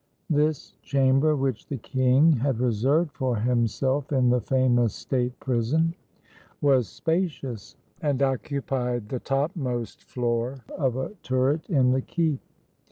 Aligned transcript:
This 0.31 0.73
chamber 0.81 1.35
which 1.35 1.67
the 1.67 1.77
king 1.77 2.31
had 2.31 2.59
reserved 2.59 3.11
for 3.11 3.35
himself 3.35 4.07
201 4.07 4.07
FRANCE 4.07 4.19
in 4.19 4.29
the 4.31 4.41
famous 4.81 4.95
state 4.95 5.39
prison 5.39 5.93
was 6.59 6.89
spacious, 6.89 7.75
and 8.01 8.23
occupied 8.23 9.09
the 9.09 9.19
topmost 9.19 10.01
floor 10.05 10.61
of 10.75 10.95
a 10.95 11.11
turret 11.21 11.69
in 11.69 11.91
the 11.91 12.01
keep. 12.01 12.39